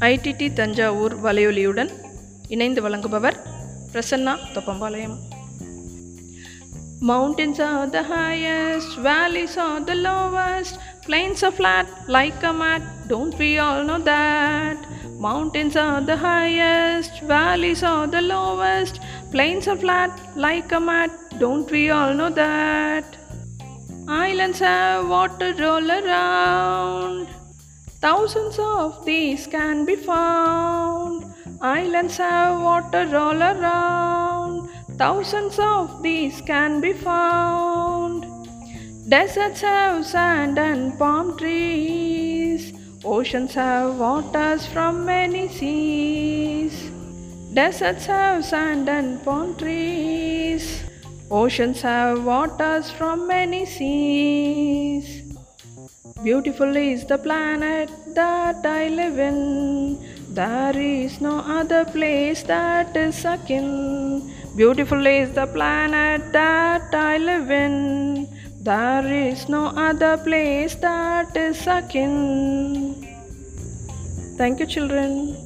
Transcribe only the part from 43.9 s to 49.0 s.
waters from many seas. Deserts have sand